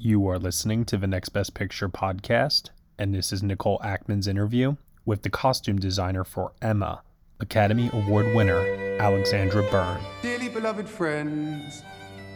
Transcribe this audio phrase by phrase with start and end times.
[0.00, 4.76] You are listening to the Next Best Picture podcast, and this is Nicole Ackman's interview
[5.04, 7.02] with the costume designer for Emma,
[7.40, 8.64] Academy Award winner
[9.00, 10.00] Alexandra Byrne.
[10.22, 11.82] Dearly beloved friends,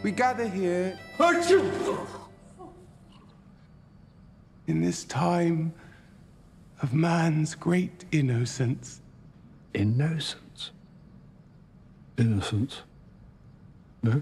[0.03, 0.99] we gather here
[4.67, 5.73] in this time
[6.81, 8.99] of man's great innocence.
[9.73, 10.71] Innocence?
[12.17, 12.81] Innocence?
[14.03, 14.21] No?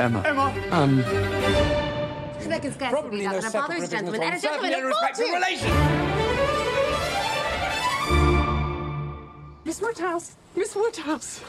[0.00, 0.22] Emma.
[0.26, 0.52] Emma.
[0.70, 0.96] Um,
[2.48, 3.44] That can scarcely Probably be no done.
[3.44, 5.40] A father is a separate gentleman and a gentleman certainly of respectful fortune.
[5.40, 5.70] relation.
[9.64, 10.36] Miss Woodhouse.
[10.56, 11.40] Miss Woodhouse.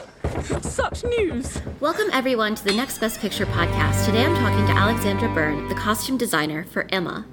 [0.62, 1.60] Such news.
[1.80, 4.04] Welcome, everyone, to the Next Best Picture podcast.
[4.06, 7.26] Today I'm talking to Alexandra Byrne, the costume designer for Emma.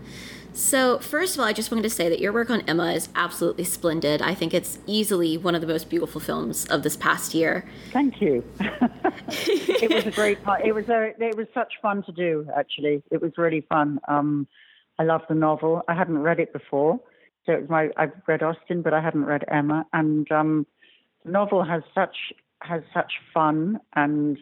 [0.59, 3.07] So, first of all, I just wanted to say that your work on Emma is
[3.15, 4.21] absolutely splendid.
[4.21, 7.65] I think it's easily one of the most beautiful films of this past year.
[7.93, 8.43] Thank you.
[8.59, 10.65] it was a great part.
[10.65, 12.45] It was a, it was such fun to do.
[12.57, 14.01] Actually, it was really fun.
[14.09, 14.49] Um,
[14.99, 15.81] I love the novel.
[15.87, 16.99] I hadn't read it before,
[17.45, 17.89] so it was my.
[17.95, 19.85] I've read Austen, but I hadn't read Emma.
[19.93, 20.67] And um,
[21.23, 22.17] the novel has such
[22.61, 24.37] has such fun, and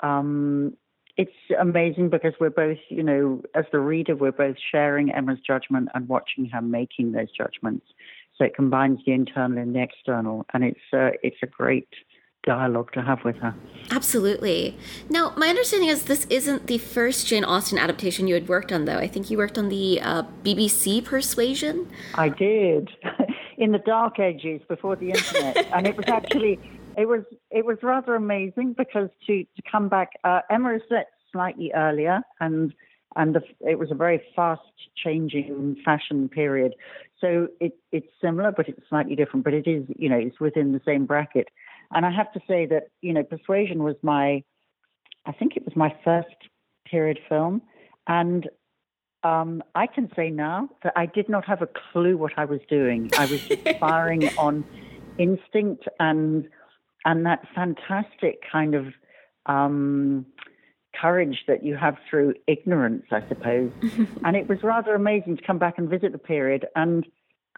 [0.00, 0.76] um,
[1.16, 5.88] it's amazing because we're both, you know, as the reader, we're both sharing Emma's judgment
[5.94, 7.86] and watching her making those judgments.
[8.36, 11.88] So it combines the internal and the external, and it's uh, it's a great
[12.44, 13.54] dialogue to have with her.
[13.92, 14.76] Absolutely.
[15.08, 18.84] Now, my understanding is this isn't the first Jane Austen adaptation you had worked on,
[18.86, 18.98] though.
[18.98, 21.88] I think you worked on the uh, BBC Persuasion.
[22.14, 22.90] I did
[23.56, 26.58] in the dark ages before the internet, and it was actually
[26.96, 31.08] it was it was rather amazing because to to come back, uh, Emma is set
[31.32, 32.74] slightly earlier, and
[33.16, 34.62] and the, it was a very fast
[34.96, 36.74] changing fashion period.
[37.20, 39.44] So it it's similar, but it's slightly different.
[39.44, 41.48] But it is you know it's within the same bracket.
[41.92, 44.42] And I have to say that you know Persuasion was my,
[45.26, 46.36] I think it was my first
[46.86, 47.62] period film,
[48.06, 48.48] and
[49.22, 52.60] um, I can say now that I did not have a clue what I was
[52.68, 53.10] doing.
[53.16, 54.64] I was just firing on
[55.18, 56.48] instinct and
[57.04, 58.86] and that fantastic kind of
[59.46, 60.26] um,
[61.00, 63.70] courage that you have through ignorance, I suppose.
[64.24, 67.06] and it was rather amazing to come back and visit the period and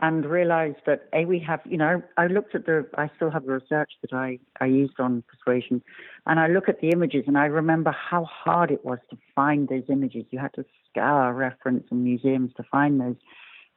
[0.02, 3.46] and realize that a we have you know I looked at the I still have
[3.46, 5.82] the research that I I used on persuasion,
[6.26, 9.68] and I look at the images and I remember how hard it was to find
[9.68, 10.24] those images.
[10.30, 13.16] You had to scour reference and museums to find those,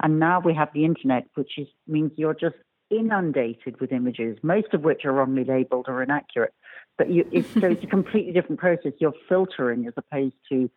[0.04, 2.58] and now we have the internet, which is means you're just
[2.90, 6.54] inundated with images, most of which are wrongly labeled or inaccurate.
[6.98, 8.94] But you, it's, so it's a completely different process.
[9.00, 10.70] You're filtering as opposed to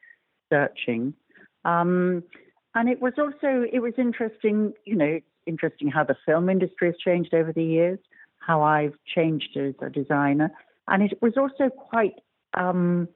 [0.50, 1.15] searching.
[1.65, 2.23] Um,
[2.75, 6.97] and it was also it was interesting, you know, interesting how the film industry has
[7.05, 7.99] changed over the years,
[8.39, 10.50] how I've changed as a designer,
[10.89, 12.15] and it was also quite
[12.55, 13.09] um,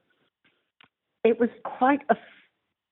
[1.23, 2.15] it was quite a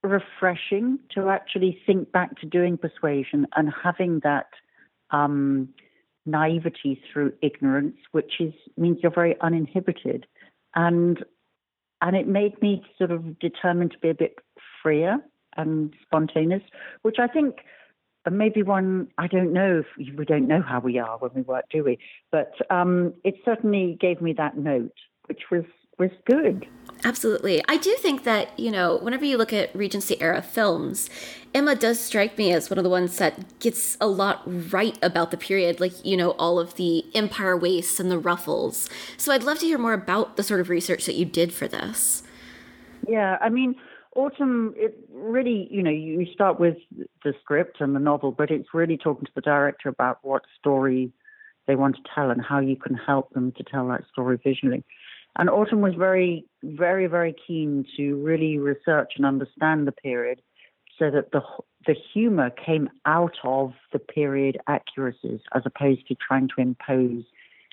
[0.02, 4.48] refreshing to actually think back to doing persuasion and having that
[5.10, 5.68] um,
[6.26, 10.26] naivety through ignorance, which is means you're very uninhibited,
[10.74, 11.24] and
[12.02, 14.38] and it made me sort of determined to be a bit
[14.82, 15.18] freer
[15.56, 16.62] and spontaneous,
[17.02, 17.56] which I think
[18.30, 21.64] maybe one I don't know if we don't know how we are when we work,
[21.70, 21.98] do we?
[22.30, 25.64] But um, it certainly gave me that note, which was
[25.98, 26.66] was good.
[27.04, 27.62] Absolutely.
[27.68, 31.10] I do think that, you know, whenever you look at Regency era films,
[31.54, 35.30] Emma does strike me as one of the ones that gets a lot right about
[35.30, 38.88] the period, like, you know, all of the empire waists and the ruffles.
[39.16, 41.68] So I'd love to hear more about the sort of research that you did for
[41.68, 42.22] this.
[43.06, 43.76] Yeah, I mean,
[44.16, 46.78] Autumn, it really, you know, you start with
[47.22, 51.12] the script and the novel, but it's really talking to the director about what story
[51.66, 54.82] they want to tell and how you can help them to tell that story visually.
[55.38, 60.40] And Autumn was very, very, very keen to really research and understand the period
[60.98, 61.42] so that the
[61.86, 67.22] the humor came out of the period accuracies as opposed to trying to impose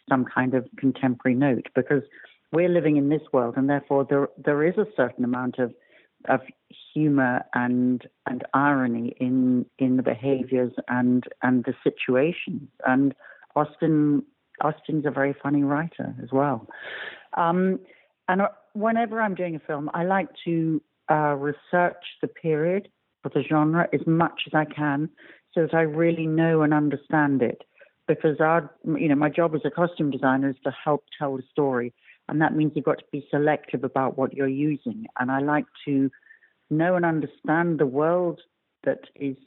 [0.07, 2.03] some kind of contemporary note because
[2.51, 5.73] we're living in this world and therefore there there is a certain amount of
[6.29, 6.41] of
[6.93, 12.69] humor and and irony in in the behaviors and and the situations.
[12.85, 13.13] And
[13.55, 14.23] Austen
[14.63, 16.67] Austen's a very funny writer as well.
[17.35, 17.79] Um,
[18.27, 20.81] and uh, whenever I'm doing a film, I like to
[21.11, 22.87] uh, research the period
[23.21, 25.09] for the genre as much as I can
[25.53, 27.61] so that I really know and understand it.
[28.07, 31.43] Because our, you know, my job as a costume designer is to help tell the
[31.49, 31.93] story,
[32.27, 35.05] and that means you've got to be selective about what you're using.
[35.19, 36.11] And I like to
[36.69, 38.41] know and understand the world
[38.83, 39.37] that is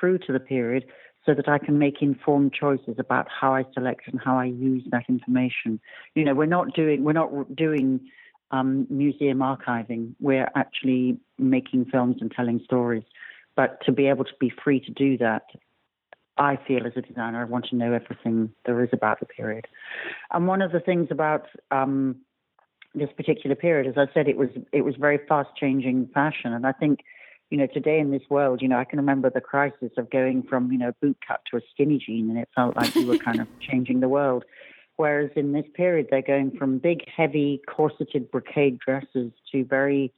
[0.00, 0.86] true to the period,
[1.26, 4.84] so that I can make informed choices about how I select and how I use
[4.92, 5.80] that information.
[6.14, 8.00] You know, we're not doing we're not doing
[8.52, 10.14] um, museum archiving.
[10.20, 13.02] We're actually making films and telling stories.
[13.56, 15.42] But to be able to be free to do that,
[16.38, 19.66] I feel as a designer, I want to know everything there is about the period.
[20.30, 22.16] And one of the things about um,
[22.94, 26.66] this particular period, as I said, it was it was very fast changing fashion, and
[26.66, 27.00] I think
[27.50, 30.42] you know, today in this world, you know, I can remember the crisis of going
[30.42, 33.18] from, you know, boot cut to a skinny jean, and it felt like you were
[33.18, 34.44] kind of changing the world.
[34.96, 40.12] Whereas in this period, they're going from big, heavy, corseted brocade dresses to very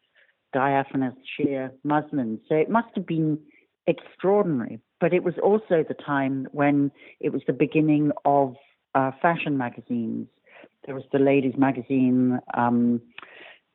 [0.52, 2.40] diaphanous, sheer muslin.
[2.48, 3.38] So it must have been
[3.86, 4.80] extraordinary.
[5.00, 6.90] But it was also the time when
[7.20, 8.54] it was the beginning of
[8.94, 10.28] uh, fashion magazines.
[10.86, 13.00] There was the ladies' magazine, um,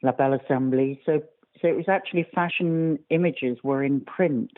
[0.02, 1.00] La Belle Assemblée.
[1.06, 1.22] So
[1.64, 4.52] so it was actually fashion images were in print.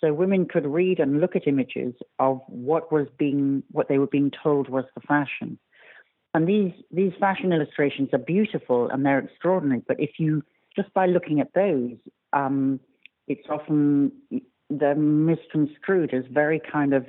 [0.00, 4.08] So women could read and look at images of what was being, what they were
[4.08, 5.58] being told was the fashion.
[6.34, 9.82] And these, these fashion illustrations are beautiful and they're extraordinary.
[9.86, 10.42] But if you,
[10.74, 11.92] just by looking at those,
[12.32, 12.80] um,
[13.28, 14.10] it's often,
[14.68, 17.06] they're misconstrued as very kind of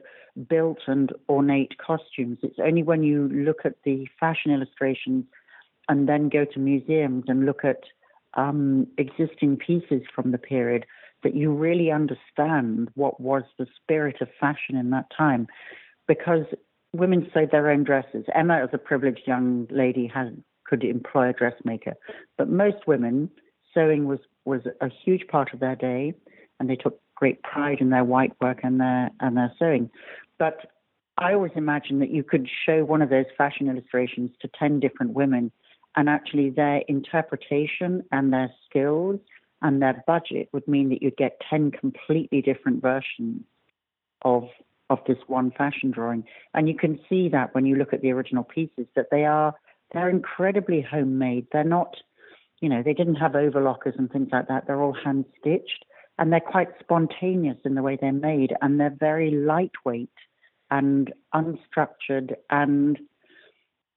[0.48, 2.38] built and ornate costumes.
[2.44, 5.26] It's only when you look at the fashion illustrations
[5.90, 7.80] and then go to museums and look at
[8.36, 10.86] um, existing pieces from the period
[11.24, 15.48] that you really understand what was the spirit of fashion in that time.
[16.08, 16.46] Because
[16.94, 18.26] women sewed their own dresses.
[18.34, 21.94] Emma, as a privileged young lady, had, could employ a dressmaker.
[22.38, 23.30] But most women,
[23.74, 26.14] sewing was, was a huge part of their day,
[26.60, 29.90] and they took great pride in their white work and their, and their sewing.
[30.40, 30.72] But
[31.18, 35.14] I always imagined that you could show one of those fashion illustrations to 10 different
[35.14, 35.52] women
[35.96, 39.20] and actually their interpretation and their skills
[39.62, 43.44] and their budget would mean that you'd get 10 completely different versions
[44.24, 44.48] of
[44.90, 46.26] of this one fashion drawing.
[46.54, 49.56] And you can see that when you look at the original pieces that they are
[49.94, 51.48] they're incredibly homemade.
[51.52, 51.96] They're not
[52.62, 54.68] you know they didn't have overlockers and things like that.
[54.68, 55.86] They're all hand stitched
[56.18, 60.10] and they're quite spontaneous in the way they're made and they're very lightweight
[60.70, 63.00] and unstructured and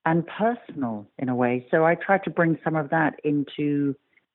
[0.06, 1.66] and personal in a way.
[1.70, 3.94] So I tried to bring some of that into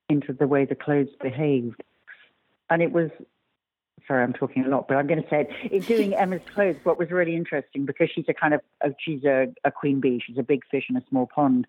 [0.09, 1.83] into the way the clothes behaved.
[2.69, 3.11] And it was
[4.07, 5.71] sorry, I'm talking a lot, but I'm going to say it.
[5.71, 9.23] In doing Emma's clothes, what was really interesting because she's a kind of oh, she's
[9.23, 11.67] a, a queen bee, she's a big fish in a small pond.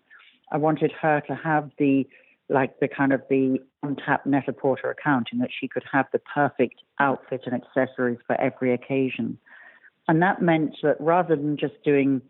[0.51, 2.07] I wanted her to have the
[2.49, 6.81] like the kind of the untapped Net-a-Porter account in that she could have the perfect
[6.99, 9.37] outfit and accessories for every occasion.
[10.09, 12.21] And that meant that rather than just doing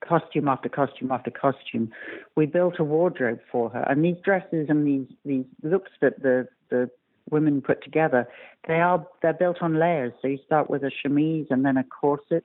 [0.00, 1.90] costume after costume after costume.
[2.36, 6.48] We built a wardrobe for her, and these dresses and these these looks that the
[6.70, 6.90] the
[7.30, 8.28] women put together,
[8.68, 10.12] they are they're built on layers.
[10.22, 12.44] So you start with a chemise and then a corset,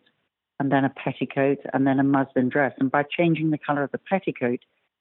[0.60, 2.74] and then a petticoat, and then a muslin dress.
[2.80, 4.60] And by changing the color of the petticoat,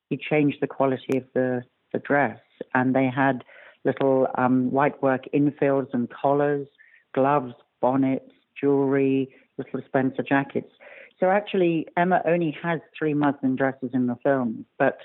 [0.08, 1.62] you change the quality of the
[1.92, 2.40] the dress.
[2.74, 3.44] And they had
[3.84, 6.68] little um, white work infills and collars,
[7.14, 8.30] gloves, bonnets,
[8.60, 10.72] jewelry, little Spencer jackets.
[11.20, 14.98] So actually, Emma only has three muslin dresses in the film, but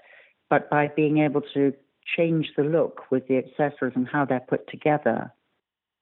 [0.49, 1.73] but by being able to
[2.15, 5.33] change the look with the accessories and how they're put together,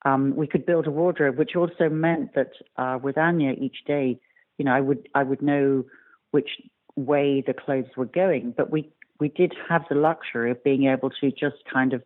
[0.05, 4.19] um, we could build a wardrobe, which also meant that uh, with Anya each day,
[4.57, 5.83] you know, I would I would know
[6.31, 6.49] which
[6.95, 11.09] way the clothes were going, but we we did have the luxury of being able
[11.09, 12.03] to just kind of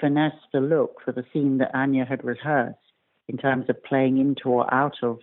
[0.00, 2.78] finesse the look for the scene that Anya had rehearsed
[3.28, 5.18] in terms of playing into or out of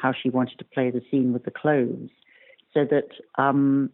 [0.00, 2.10] how she wanted to play the scene with the clothes,
[2.72, 3.08] so that
[3.42, 3.90] um,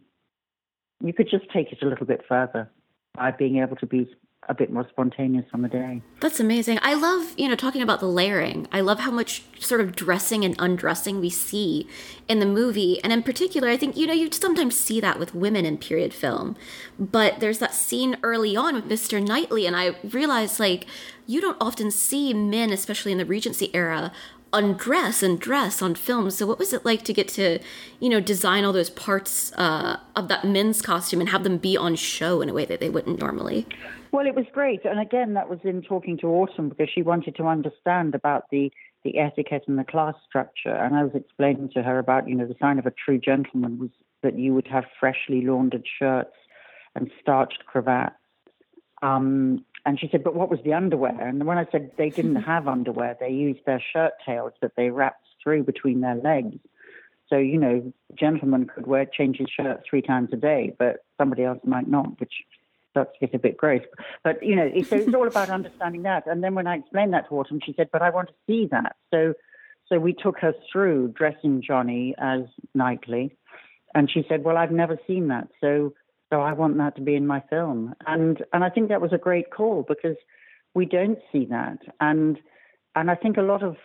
[1.02, 2.70] you could just take it a little bit further
[3.14, 4.08] by being able to be
[4.48, 6.00] a bit more spontaneous on the day.
[6.20, 6.78] That's amazing.
[6.82, 8.68] I love, you know, talking about the layering.
[8.70, 11.88] I love how much sort of dressing and undressing we see
[12.28, 13.02] in the movie.
[13.02, 16.14] And in particular, I think, you know, you sometimes see that with women in period
[16.14, 16.56] film.
[16.98, 19.24] But there's that scene early on with Mr.
[19.24, 20.86] Knightley, and I realized, like,
[21.26, 24.12] you don't often see men, especially in the Regency era,
[24.56, 26.30] undress and dress on film.
[26.30, 27.58] So what was it like to get to,
[28.00, 31.76] you know, design all those parts uh, of that men's costume and have them be
[31.76, 33.66] on show in a way that they wouldn't normally?
[34.12, 37.36] Well, it was great, and again, that was in talking to Autumn because she wanted
[37.36, 38.72] to understand about the
[39.04, 42.46] the etiquette and the class structure, and I was explaining to her about, you know,
[42.46, 43.90] the sign of a true gentleman was
[44.24, 46.34] that you would have freshly laundered shirts
[46.96, 48.16] and starched cravats.
[49.02, 51.26] Um, and she said, but what was the underwear?
[51.26, 54.90] And when I said they didn't have underwear, they used their shirt tails that they
[54.90, 56.58] wrapped through between their legs.
[57.28, 61.44] So, you know, gentlemen could wear change his shirt three times a day, but somebody
[61.44, 62.32] else might not, which
[62.90, 63.82] starts to get a bit gross.
[64.24, 66.26] But, you know, so it's all about understanding that.
[66.26, 68.66] And then when I explained that to Autumn, she said, but I want to see
[68.72, 68.96] that.
[69.12, 69.34] So,
[69.88, 72.42] so we took her through dressing Johnny as
[72.74, 73.36] Knightley.
[73.94, 75.48] And she said, well, I've never seen that.
[75.60, 75.94] So,
[76.30, 77.94] so I want that to be in my film.
[78.06, 80.16] And, and I think that was a great call because
[80.74, 81.78] we don't see that.
[82.00, 82.38] And,
[82.94, 83.76] and I think a lot of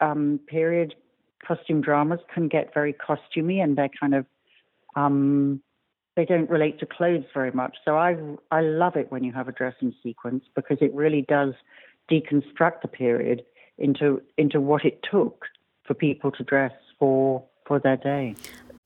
[0.00, 0.94] um, period
[1.46, 4.26] costume dramas can get very costumey and they're kind of
[4.96, 5.60] um,
[6.16, 7.76] they don't relate to clothes very much.
[7.84, 8.16] So I
[8.50, 11.54] I love it when you have a dressing sequence because it really does
[12.10, 13.44] deconstruct the period
[13.78, 15.44] into into what it took
[15.84, 18.34] for people to dress for for their day.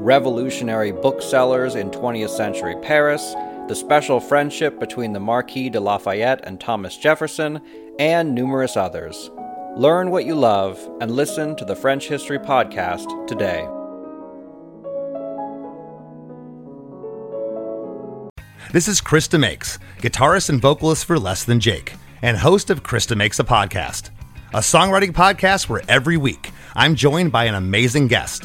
[0.00, 3.34] revolutionary booksellers in 20th century Paris,
[3.68, 7.60] the special friendship between the Marquis de Lafayette and Thomas Jefferson,
[7.98, 9.30] and numerous others.
[9.76, 13.68] Learn what you love and listen to the French History Podcast today.
[18.72, 21.92] This is Chris DeMakes, guitarist and vocalist for Less Than Jake,
[22.22, 24.08] and host of Chris DeMakes a Podcast,
[24.54, 28.44] a songwriting podcast where every week I'm joined by an amazing guest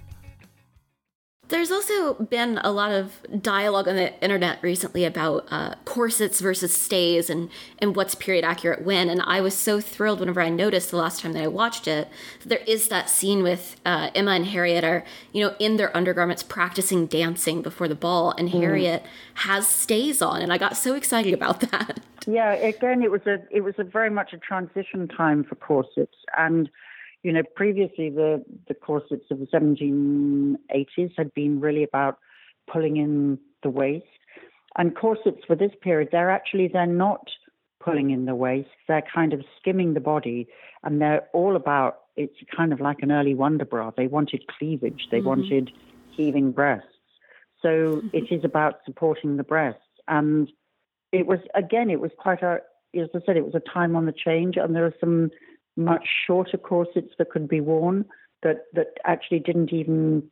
[1.51, 6.73] There's also been a lot of dialogue on the internet recently about uh, corsets versus
[6.73, 9.09] stays and, and what's period accurate when.
[9.09, 12.07] And I was so thrilled whenever I noticed the last time that I watched it
[12.39, 15.03] that there is that scene with uh, Emma and Harriet are,
[15.33, 18.53] you know, in their undergarments practicing dancing before the ball, and mm.
[18.53, 19.03] Harriet
[19.33, 21.99] has stays on, and I got so excited about that.
[22.25, 26.15] Yeah, again, it was a it was a very much a transition time for corsets,
[26.37, 26.69] and
[27.23, 32.17] you know, previously the, the corsets of the 1780s had been really about
[32.71, 34.05] pulling in the waist.
[34.77, 37.27] And corsets for this period, they're actually, they're not
[37.79, 38.69] pulling in the waist.
[38.87, 40.47] They're kind of skimming the body
[40.83, 43.91] and they're all about, it's kind of like an early wonder bra.
[43.95, 45.07] They wanted cleavage.
[45.11, 45.27] They mm-hmm.
[45.27, 45.71] wanted
[46.11, 46.87] heaving breasts.
[47.61, 48.07] So mm-hmm.
[48.13, 49.81] it is about supporting the breasts.
[50.07, 50.51] And
[51.11, 52.59] it was, again, it was quite a,
[52.95, 55.31] as I said, it was a time on the change and there are some
[55.83, 58.05] much shorter corsets that could be worn
[58.43, 60.23] that that actually didn't even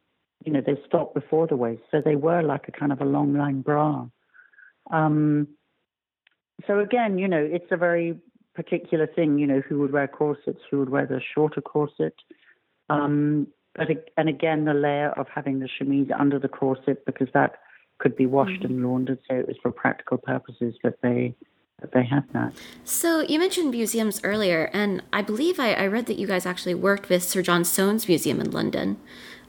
[0.44, 1.82] you know they stopped before the waist.
[1.92, 4.06] So they were like a kind of a long line bra.
[4.92, 5.48] Um,
[6.68, 8.18] so again you know it's a very
[8.56, 12.16] particular thing you know who would wear corsets who would wear the shorter corset.
[12.90, 13.88] Um, but
[14.18, 17.60] and again the layer of having the chemise under the corset because that
[18.00, 18.74] could be washed mm-hmm.
[18.74, 19.20] and laundered.
[19.30, 21.36] So it was for practical purposes that they
[21.82, 22.54] that they have not.
[22.84, 26.76] So you mentioned museums earlier, and I believe I, I read that you guys actually
[26.76, 28.98] worked with Sir John Soane's museum in London.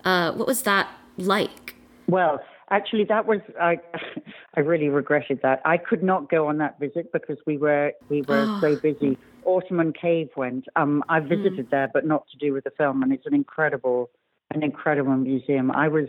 [0.05, 1.75] Uh, what was that like?
[2.07, 3.81] Well, actually, that was I.
[4.55, 5.63] I really regretted that.
[5.65, 8.61] I could not go on that visit because we were we were oh.
[8.61, 9.17] so busy.
[9.45, 10.67] Autumn Kave went.
[10.77, 11.71] Um, I visited mm.
[11.71, 14.11] there, but not to do with the film, and it's an incredible,
[14.51, 15.71] an incredible museum.
[15.71, 16.09] I was,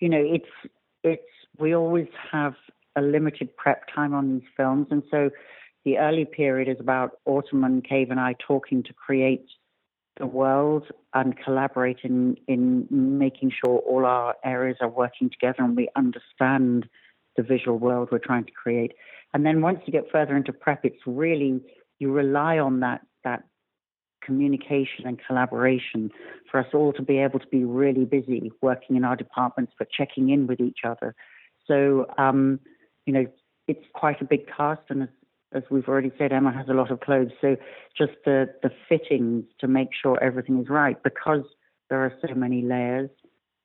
[0.00, 0.72] you know, it's
[1.04, 1.22] it's
[1.58, 2.54] we always have
[2.96, 4.88] a limited prep time on these films.
[4.90, 5.30] And so
[5.84, 9.46] the early period is about Autumn and Kave and I talking to create
[10.18, 15.76] the world and collaborating in, in making sure all our areas are working together and
[15.76, 16.88] we understand
[17.36, 18.92] the visual world we're trying to create.
[19.32, 21.60] And then once you get further into prep, it's really
[21.98, 23.44] you rely on that that
[24.22, 26.10] communication and collaboration
[26.50, 29.88] for us all to be able to be really busy working in our departments, but
[29.90, 31.14] checking in with each other.
[31.66, 32.60] So, um,
[33.08, 33.26] you know,
[33.66, 35.08] it's quite a big cast, and as,
[35.54, 37.30] as we've already said, Emma has a lot of clothes.
[37.40, 37.56] So,
[37.96, 41.44] just the the fittings to make sure everything is right because
[41.88, 43.08] there are so many layers.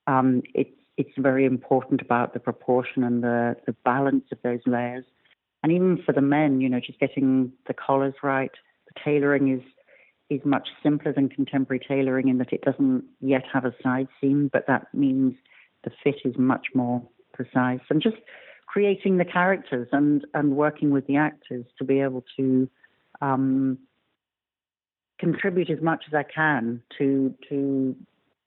[0.08, 5.04] Um, it's it's very important about the proportion and the the balance of those layers,
[5.62, 8.52] and even for the men, you know, just getting the collars right.
[8.88, 9.64] The tailoring is
[10.30, 14.50] is much simpler than contemporary tailoring in that it doesn't yet have a side seam,
[14.54, 15.34] but that means
[15.84, 17.82] the fit is much more precise.
[17.90, 18.16] And just
[18.74, 22.68] creating the characters and, and working with the actors to be able to
[23.22, 23.78] um,
[25.20, 27.96] contribute as much as I can to to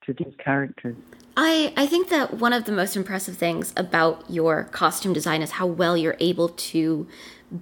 [0.05, 0.97] to these characters.
[1.37, 5.53] I, I think that one of the most impressive things about your costume design is
[5.53, 7.07] how well you're able to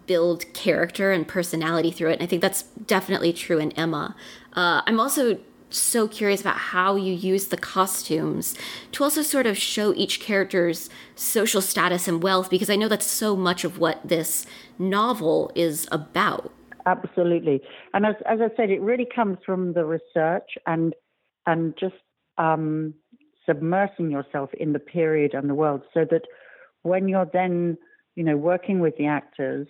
[0.06, 2.14] build character and personality through it.
[2.14, 4.14] And I think that's definitely true in Emma.
[4.54, 5.38] Uh, I'm also
[5.70, 8.54] so curious about how you use the costumes
[8.92, 13.06] to also sort of show each character's social status and wealth, because I know that's
[13.06, 14.46] so much of what this
[14.78, 16.52] novel is about.
[16.86, 17.62] Absolutely.
[17.92, 20.94] And as, as I said, it really comes from the research and
[21.46, 21.94] and just
[22.38, 22.94] um,
[23.48, 26.22] submersing yourself in the period and the world so that
[26.82, 27.76] when you're then,
[28.14, 29.68] you know, working with the actors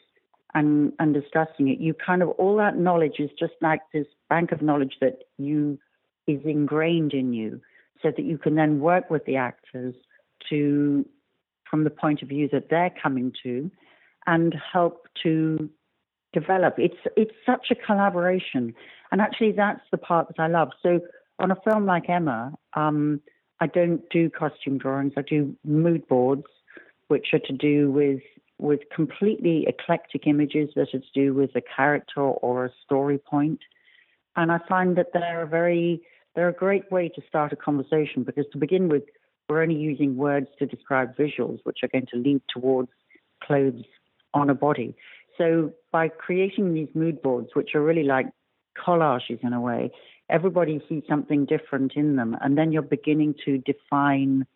[0.54, 4.52] and, and discussing it, you kind of, all that knowledge is just like this bank
[4.52, 5.78] of knowledge that you,
[6.26, 7.60] is ingrained in you
[8.02, 9.94] so that you can then work with the actors
[10.48, 11.04] to,
[11.68, 13.70] from the point of view that they're coming to
[14.26, 15.68] and help to
[16.32, 16.74] develop.
[16.78, 18.74] It's, it's such a collaboration.
[19.12, 20.70] And actually that's the part that I love.
[20.82, 21.00] So
[21.38, 23.20] on a film like Emma, um,
[23.60, 25.12] I don't do costume drawings.
[25.16, 26.46] I do mood boards,
[27.08, 28.20] which are to do with
[28.64, 33.60] with completely eclectic images that are to do with a character or a story point.
[34.36, 36.02] And I find that they're a very
[36.34, 39.04] they're a great way to start a conversation because to begin with,
[39.48, 42.88] we're only using words to describe visuals, which are going to lead towards
[43.40, 43.84] clothes
[44.32, 44.96] on a body.
[45.38, 48.26] So by creating these mood boards, which are really like
[48.76, 49.92] collages in a way,
[50.28, 52.36] everybody sees something different in them.
[52.40, 54.46] And then you're beginning to define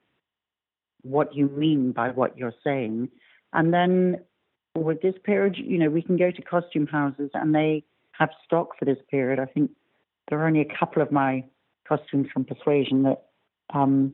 [1.02, 3.10] what you mean by what you're saying.
[3.52, 4.20] And then
[4.74, 8.78] with this period, you know, we can go to costume houses and they have stock
[8.78, 9.38] for this period.
[9.38, 9.70] I think
[10.28, 11.44] there are only a couple of my
[11.88, 13.24] costumes from Persuasion that
[13.72, 14.12] um,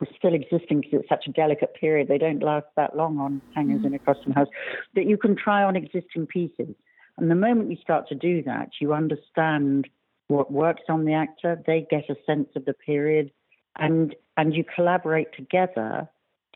[0.00, 2.08] are still existing because it's such a delicate period.
[2.08, 3.88] They don't last that long on hangers mm-hmm.
[3.88, 4.48] in a costume house
[4.94, 6.74] that you can try on existing pieces.
[7.18, 9.88] And the moment you start to do that, you understand
[10.28, 11.62] what works on the actor.
[11.66, 13.30] They get a sense of the period,
[13.76, 16.08] and and you collaborate together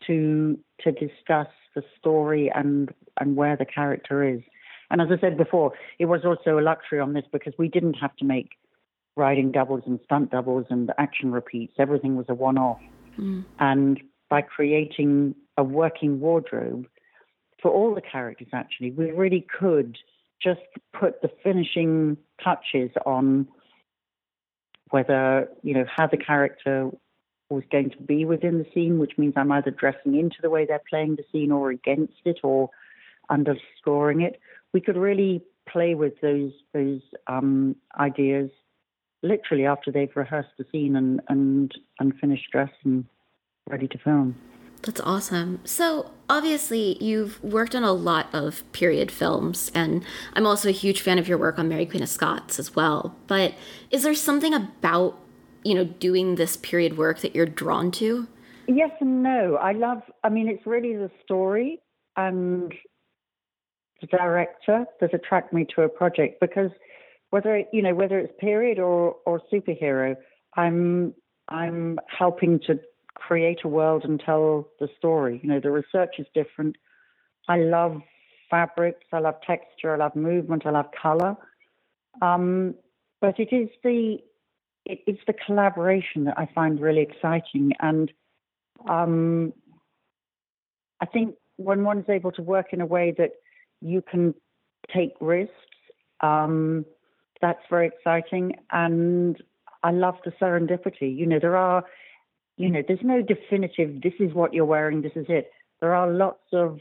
[0.07, 4.41] to to discuss the story and and where the character is.
[4.89, 7.93] And as I said before, it was also a luxury on this because we didn't
[7.93, 8.49] have to make
[9.15, 11.73] riding doubles and stunt doubles and action repeats.
[11.79, 12.79] Everything was a one-off.
[13.17, 13.45] Mm.
[13.59, 16.87] And by creating a working wardrobe
[17.61, 19.97] for all the characters, actually, we really could
[20.41, 20.61] just
[20.97, 23.47] put the finishing touches on
[24.89, 26.89] whether, you know, how the character
[27.51, 30.65] was going to be within the scene, which means I'm either dressing into the way
[30.65, 32.69] they're playing the scene or against it or
[33.29, 34.39] underscoring it.
[34.73, 38.49] We could really play with those those um, ideas
[39.23, 43.05] literally after they've rehearsed the scene and, and, and finished dress and
[43.69, 44.35] ready to film.
[44.83, 45.59] That's awesome.
[45.63, 51.01] So, obviously, you've worked on a lot of period films, and I'm also a huge
[51.01, 53.15] fan of your work on Mary Queen of Scots as well.
[53.27, 53.53] But
[53.91, 55.19] is there something about,
[55.63, 58.27] you know, doing this period work that you're drawn to?
[58.67, 59.55] Yes and no.
[59.55, 61.81] I love, I mean, it's really the story
[62.15, 62.73] and
[63.99, 66.71] the director that attract me to a project because
[67.29, 70.15] whether, you know, whether it's period or, or superhero,
[70.55, 71.13] I'm
[71.47, 72.79] I'm helping to
[73.15, 75.39] create a world and tell the story.
[75.43, 76.77] You know, the research is different.
[77.47, 78.01] I love
[78.49, 81.35] fabrics, I love texture, I love movement, I love color.
[82.21, 82.75] Um,
[83.19, 84.17] but it is the
[84.85, 88.11] it, it's the collaboration that I find really exciting, and
[88.89, 89.53] um,
[90.99, 93.31] I think when one's able to work in a way that
[93.81, 94.33] you can
[94.93, 95.53] take risks,
[96.21, 96.85] um,
[97.41, 98.55] that's very exciting.
[98.71, 99.41] And
[99.83, 101.15] I love the serendipity.
[101.15, 101.83] You know, there are
[102.61, 105.51] you know, there's no definitive, this is what you're wearing, this is it.
[105.79, 106.79] There are lots of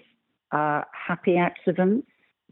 [0.52, 2.06] uh, happy accidents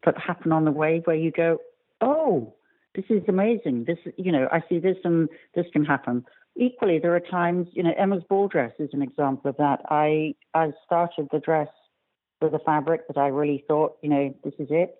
[0.07, 1.59] that happen on the way where you go,
[2.01, 2.55] oh,
[2.99, 3.85] this is amazing.
[3.85, 6.25] This, you know, I see this and this can happen.
[6.57, 9.83] Equally, there are times, you know, Emma's ball dress is an example of that.
[9.89, 11.69] I I started the dress
[12.41, 14.97] with a fabric that I really thought, you know, this is it,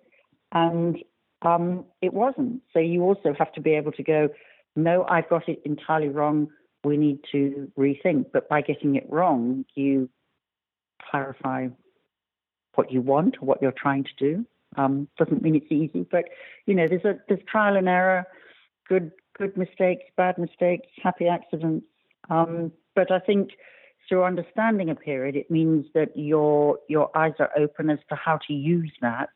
[0.53, 0.97] and
[1.41, 2.61] um, it wasn't.
[2.71, 4.29] So you also have to be able to go,
[4.77, 6.47] no, I've got it entirely wrong.
[6.85, 8.27] We need to rethink.
[8.31, 10.09] But by getting it wrong, you
[11.11, 11.67] clarify
[12.75, 14.45] what you want or what you're trying to do.
[14.77, 16.25] Um, doesn't mean it's easy, but
[16.65, 18.25] you know, there's a there's trial and error,
[18.87, 21.85] good good mistakes, bad mistakes, happy accidents.
[22.29, 23.51] Um, but I think
[24.07, 28.39] through understanding a period, it means that your your eyes are open as to how
[28.47, 29.29] to use that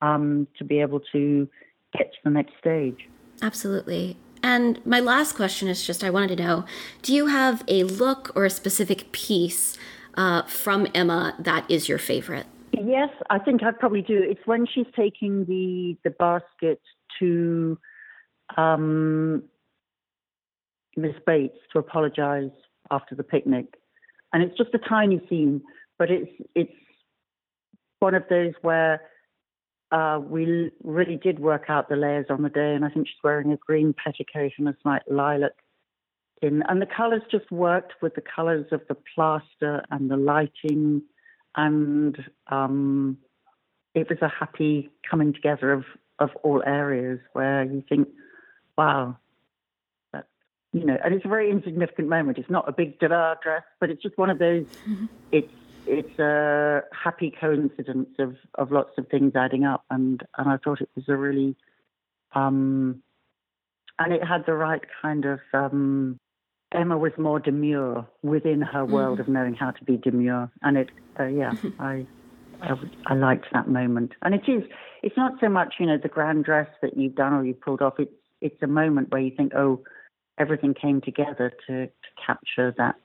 [0.00, 1.48] um, to be able to
[1.96, 3.08] get to the next stage.
[3.42, 4.16] Absolutely.
[4.42, 6.64] And my last question is just I wanted to know
[7.02, 9.76] do you have a look or a specific piece
[10.16, 12.46] uh, from Emma that is your favorite?
[12.82, 14.20] Yes, I think I probably do.
[14.22, 16.80] It's when she's taking the the basket
[17.18, 17.78] to
[18.56, 19.44] um,
[20.96, 22.50] Miss Bates to apologise
[22.90, 23.74] after the picnic,
[24.32, 25.62] and it's just a tiny scene,
[25.98, 26.72] but it's it's
[28.00, 29.02] one of those where
[29.92, 33.22] uh, we really did work out the layers on the day, and I think she's
[33.22, 35.52] wearing a green petticoat and a slight lilac.
[36.42, 41.02] In, and the colours just worked with the colours of the plaster and the lighting
[41.56, 42.16] and
[42.48, 43.18] um,
[43.94, 45.84] it was a happy coming together of,
[46.18, 48.08] of all areas where you think,
[48.76, 49.16] wow,
[50.12, 50.26] that,
[50.72, 52.38] you know, and it's a very insignificant moment.
[52.38, 55.06] It's not a big da dress, but it's just one of those, mm-hmm.
[55.30, 55.52] it's,
[55.86, 59.84] it's a happy coincidence of, of lots of things adding up.
[59.90, 61.56] And, and I thought it was a really,
[62.34, 63.02] um,
[63.98, 66.18] and it had the right kind of, um,
[66.74, 69.22] Emma was more demure within her world mm.
[69.22, 72.06] of knowing how to be demure, and it, uh, yeah, I,
[72.60, 72.74] I,
[73.06, 74.12] I liked that moment.
[74.22, 74.64] And it is,
[75.02, 77.82] it's not so much you know the grand dress that you've done or you pulled
[77.82, 77.94] off.
[77.98, 79.80] It's it's a moment where you think, oh,
[80.38, 82.96] everything came together to, to capture that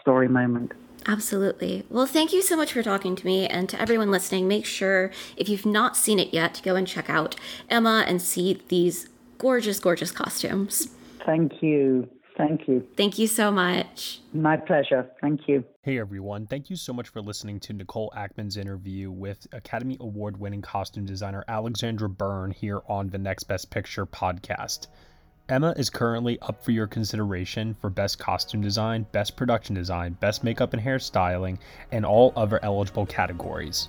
[0.00, 0.72] story moment.
[1.06, 1.84] Absolutely.
[1.90, 4.46] Well, thank you so much for talking to me and to everyone listening.
[4.46, 7.34] Make sure, if you've not seen it yet, go and check out
[7.68, 10.88] Emma and see these gorgeous, gorgeous costumes.
[11.26, 12.08] Thank you.
[12.36, 12.86] Thank you.
[12.96, 14.20] Thank you so much.
[14.32, 15.10] My pleasure.
[15.20, 15.64] Thank you.
[15.82, 20.38] Hey everyone, thank you so much for listening to Nicole Ackman's interview with Academy Award
[20.38, 24.86] winning costume designer Alexandra Byrne here on the Next Best Picture podcast.
[25.48, 30.44] Emma is currently up for your consideration for Best Costume Design, Best Production Design, Best
[30.44, 31.58] Makeup and Hairstyling,
[31.90, 33.88] and all other eligible categories.